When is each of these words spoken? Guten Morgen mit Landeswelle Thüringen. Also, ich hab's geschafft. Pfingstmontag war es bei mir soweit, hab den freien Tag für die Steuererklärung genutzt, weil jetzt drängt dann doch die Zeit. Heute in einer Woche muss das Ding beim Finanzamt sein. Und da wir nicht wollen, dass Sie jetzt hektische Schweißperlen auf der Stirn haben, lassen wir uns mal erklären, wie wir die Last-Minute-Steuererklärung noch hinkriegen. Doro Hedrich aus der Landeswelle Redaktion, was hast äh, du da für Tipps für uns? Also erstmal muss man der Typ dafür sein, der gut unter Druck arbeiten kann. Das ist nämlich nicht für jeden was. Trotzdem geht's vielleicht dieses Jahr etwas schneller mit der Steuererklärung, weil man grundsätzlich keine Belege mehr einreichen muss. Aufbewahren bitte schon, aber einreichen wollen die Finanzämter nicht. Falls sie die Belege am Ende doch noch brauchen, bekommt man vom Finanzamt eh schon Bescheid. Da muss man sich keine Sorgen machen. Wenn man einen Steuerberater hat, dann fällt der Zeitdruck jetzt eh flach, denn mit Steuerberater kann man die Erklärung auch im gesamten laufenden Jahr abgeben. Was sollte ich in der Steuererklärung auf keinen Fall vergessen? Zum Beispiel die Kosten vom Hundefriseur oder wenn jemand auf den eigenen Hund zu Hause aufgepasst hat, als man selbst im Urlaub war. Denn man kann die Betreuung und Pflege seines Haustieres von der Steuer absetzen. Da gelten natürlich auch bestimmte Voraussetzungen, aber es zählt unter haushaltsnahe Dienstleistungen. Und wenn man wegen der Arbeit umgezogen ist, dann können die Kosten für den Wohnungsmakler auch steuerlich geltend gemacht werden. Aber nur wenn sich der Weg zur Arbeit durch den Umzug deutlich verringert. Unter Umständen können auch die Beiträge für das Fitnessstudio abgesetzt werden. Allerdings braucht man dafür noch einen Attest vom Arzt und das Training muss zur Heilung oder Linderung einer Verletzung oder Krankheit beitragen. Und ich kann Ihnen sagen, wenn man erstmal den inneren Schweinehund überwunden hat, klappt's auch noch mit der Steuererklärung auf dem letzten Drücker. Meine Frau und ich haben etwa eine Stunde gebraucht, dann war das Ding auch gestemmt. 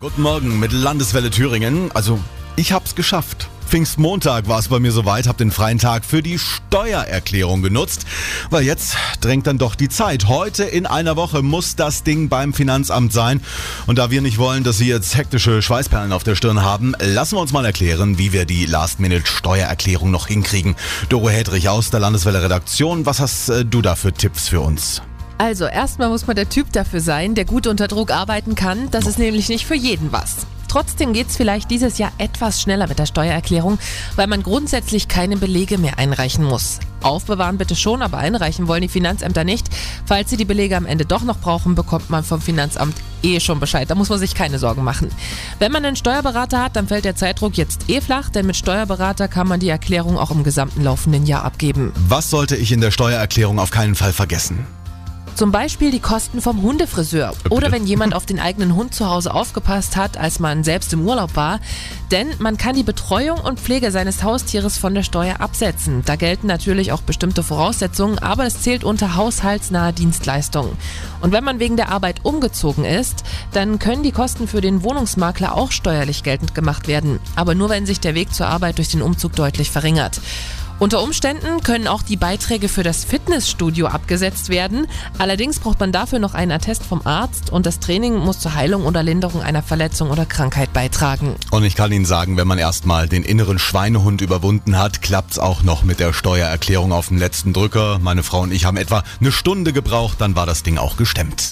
Guten 0.00 0.22
Morgen 0.22 0.60
mit 0.60 0.70
Landeswelle 0.70 1.28
Thüringen. 1.28 1.90
Also, 1.90 2.20
ich 2.54 2.70
hab's 2.70 2.94
geschafft. 2.94 3.48
Pfingstmontag 3.66 4.46
war 4.46 4.60
es 4.60 4.68
bei 4.68 4.78
mir 4.78 4.92
soweit, 4.92 5.26
hab 5.26 5.38
den 5.38 5.50
freien 5.50 5.80
Tag 5.80 6.04
für 6.04 6.22
die 6.22 6.38
Steuererklärung 6.38 7.62
genutzt, 7.62 8.06
weil 8.48 8.62
jetzt 8.62 8.96
drängt 9.20 9.48
dann 9.48 9.58
doch 9.58 9.74
die 9.74 9.88
Zeit. 9.88 10.28
Heute 10.28 10.62
in 10.62 10.86
einer 10.86 11.16
Woche 11.16 11.42
muss 11.42 11.74
das 11.74 12.04
Ding 12.04 12.28
beim 12.28 12.54
Finanzamt 12.54 13.12
sein. 13.12 13.40
Und 13.88 13.98
da 13.98 14.12
wir 14.12 14.20
nicht 14.20 14.38
wollen, 14.38 14.62
dass 14.62 14.78
Sie 14.78 14.86
jetzt 14.86 15.16
hektische 15.16 15.62
Schweißperlen 15.62 16.12
auf 16.12 16.22
der 16.22 16.36
Stirn 16.36 16.62
haben, 16.62 16.94
lassen 17.00 17.34
wir 17.34 17.40
uns 17.40 17.52
mal 17.52 17.64
erklären, 17.64 18.18
wie 18.18 18.32
wir 18.32 18.44
die 18.44 18.66
Last-Minute-Steuererklärung 18.66 20.12
noch 20.12 20.28
hinkriegen. 20.28 20.76
Doro 21.08 21.28
Hedrich 21.28 21.70
aus 21.70 21.90
der 21.90 21.98
Landeswelle 21.98 22.40
Redaktion, 22.40 23.04
was 23.04 23.18
hast 23.18 23.48
äh, 23.48 23.64
du 23.64 23.82
da 23.82 23.96
für 23.96 24.12
Tipps 24.12 24.46
für 24.46 24.60
uns? 24.60 25.02
Also 25.38 25.66
erstmal 25.66 26.08
muss 26.08 26.26
man 26.26 26.34
der 26.34 26.48
Typ 26.48 26.72
dafür 26.72 27.00
sein, 27.00 27.34
der 27.34 27.44
gut 27.44 27.66
unter 27.68 27.86
Druck 27.86 28.10
arbeiten 28.10 28.56
kann. 28.56 28.90
Das 28.90 29.06
ist 29.06 29.18
nämlich 29.18 29.48
nicht 29.48 29.66
für 29.66 29.76
jeden 29.76 30.12
was. 30.12 30.46
Trotzdem 30.68 31.14
geht's 31.14 31.36
vielleicht 31.36 31.70
dieses 31.70 31.96
Jahr 31.96 32.12
etwas 32.18 32.60
schneller 32.60 32.86
mit 32.88 32.98
der 32.98 33.06
Steuererklärung, 33.06 33.78
weil 34.16 34.26
man 34.26 34.42
grundsätzlich 34.42 35.08
keine 35.08 35.38
Belege 35.38 35.78
mehr 35.78 35.98
einreichen 35.98 36.44
muss. 36.44 36.80
Aufbewahren 37.00 37.56
bitte 37.56 37.74
schon, 37.74 38.02
aber 38.02 38.18
einreichen 38.18 38.68
wollen 38.68 38.82
die 38.82 38.88
Finanzämter 38.88 39.44
nicht. 39.44 39.68
Falls 40.04 40.28
sie 40.28 40.36
die 40.36 40.44
Belege 40.44 40.76
am 40.76 40.84
Ende 40.84 41.06
doch 41.06 41.22
noch 41.22 41.38
brauchen, 41.38 41.74
bekommt 41.74 42.10
man 42.10 42.22
vom 42.22 42.42
Finanzamt 42.42 42.96
eh 43.22 43.40
schon 43.40 43.60
Bescheid. 43.60 43.88
Da 43.88 43.94
muss 43.94 44.10
man 44.10 44.18
sich 44.18 44.34
keine 44.34 44.58
Sorgen 44.58 44.84
machen. 44.84 45.08
Wenn 45.58 45.72
man 45.72 45.84
einen 45.84 45.96
Steuerberater 45.96 46.62
hat, 46.62 46.76
dann 46.76 46.88
fällt 46.88 47.06
der 47.06 47.16
Zeitdruck 47.16 47.56
jetzt 47.56 47.88
eh 47.88 48.00
flach, 48.00 48.28
denn 48.28 48.44
mit 48.44 48.56
Steuerberater 48.56 49.28
kann 49.28 49.48
man 49.48 49.60
die 49.60 49.70
Erklärung 49.70 50.18
auch 50.18 50.30
im 50.30 50.44
gesamten 50.44 50.82
laufenden 50.82 51.24
Jahr 51.24 51.44
abgeben. 51.44 51.92
Was 51.96 52.28
sollte 52.28 52.56
ich 52.56 52.72
in 52.72 52.80
der 52.80 52.90
Steuererklärung 52.90 53.58
auf 53.58 53.70
keinen 53.70 53.94
Fall 53.94 54.12
vergessen? 54.12 54.66
Zum 55.38 55.52
Beispiel 55.52 55.92
die 55.92 56.00
Kosten 56.00 56.40
vom 56.40 56.62
Hundefriseur 56.62 57.32
oder 57.48 57.70
wenn 57.70 57.86
jemand 57.86 58.12
auf 58.12 58.26
den 58.26 58.40
eigenen 58.40 58.74
Hund 58.74 58.92
zu 58.92 59.08
Hause 59.08 59.32
aufgepasst 59.32 59.94
hat, 59.94 60.16
als 60.16 60.40
man 60.40 60.64
selbst 60.64 60.92
im 60.92 61.06
Urlaub 61.06 61.36
war. 61.36 61.60
Denn 62.10 62.26
man 62.40 62.56
kann 62.56 62.74
die 62.74 62.82
Betreuung 62.82 63.38
und 63.38 63.60
Pflege 63.60 63.92
seines 63.92 64.24
Haustieres 64.24 64.78
von 64.78 64.96
der 64.96 65.04
Steuer 65.04 65.40
absetzen. 65.40 66.02
Da 66.04 66.16
gelten 66.16 66.48
natürlich 66.48 66.90
auch 66.90 67.02
bestimmte 67.02 67.44
Voraussetzungen, 67.44 68.18
aber 68.18 68.46
es 68.46 68.62
zählt 68.62 68.82
unter 68.82 69.14
haushaltsnahe 69.14 69.92
Dienstleistungen. 69.92 70.72
Und 71.20 71.30
wenn 71.30 71.44
man 71.44 71.60
wegen 71.60 71.76
der 71.76 71.90
Arbeit 71.90 72.24
umgezogen 72.24 72.84
ist, 72.84 73.22
dann 73.52 73.78
können 73.78 74.02
die 74.02 74.10
Kosten 74.10 74.48
für 74.48 74.60
den 74.60 74.82
Wohnungsmakler 74.82 75.54
auch 75.54 75.70
steuerlich 75.70 76.24
geltend 76.24 76.56
gemacht 76.56 76.88
werden. 76.88 77.20
Aber 77.36 77.54
nur 77.54 77.68
wenn 77.68 77.86
sich 77.86 78.00
der 78.00 78.16
Weg 78.16 78.34
zur 78.34 78.48
Arbeit 78.48 78.78
durch 78.78 78.88
den 78.88 79.02
Umzug 79.02 79.36
deutlich 79.36 79.70
verringert. 79.70 80.20
Unter 80.80 81.02
Umständen 81.02 81.60
können 81.64 81.88
auch 81.88 82.02
die 82.02 82.16
Beiträge 82.16 82.68
für 82.68 82.84
das 82.84 83.04
Fitnessstudio 83.04 83.88
abgesetzt 83.88 84.48
werden. 84.48 84.86
Allerdings 85.18 85.58
braucht 85.58 85.80
man 85.80 85.90
dafür 85.90 86.20
noch 86.20 86.34
einen 86.34 86.52
Attest 86.52 86.84
vom 86.84 87.00
Arzt 87.04 87.50
und 87.50 87.66
das 87.66 87.80
Training 87.80 88.16
muss 88.16 88.38
zur 88.38 88.54
Heilung 88.54 88.84
oder 88.84 89.02
Linderung 89.02 89.42
einer 89.42 89.64
Verletzung 89.64 90.10
oder 90.10 90.24
Krankheit 90.24 90.72
beitragen. 90.72 91.34
Und 91.50 91.64
ich 91.64 91.74
kann 91.74 91.90
Ihnen 91.90 92.04
sagen, 92.04 92.36
wenn 92.36 92.46
man 92.46 92.58
erstmal 92.58 93.08
den 93.08 93.24
inneren 93.24 93.58
Schweinehund 93.58 94.20
überwunden 94.20 94.78
hat, 94.78 95.02
klappt's 95.02 95.40
auch 95.40 95.64
noch 95.64 95.82
mit 95.82 95.98
der 95.98 96.12
Steuererklärung 96.12 96.92
auf 96.92 97.08
dem 97.08 97.18
letzten 97.18 97.52
Drücker. 97.52 97.98
Meine 98.00 98.22
Frau 98.22 98.42
und 98.42 98.52
ich 98.52 98.64
haben 98.64 98.76
etwa 98.76 99.02
eine 99.20 99.32
Stunde 99.32 99.72
gebraucht, 99.72 100.20
dann 100.20 100.36
war 100.36 100.46
das 100.46 100.62
Ding 100.62 100.78
auch 100.78 100.96
gestemmt. 100.96 101.46